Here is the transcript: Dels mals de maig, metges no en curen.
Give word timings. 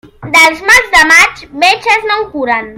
Dels 0.35 0.63
mals 0.69 0.89
de 0.95 1.03
maig, 1.11 1.45
metges 1.65 2.09
no 2.11 2.21
en 2.23 2.29
curen. 2.35 2.67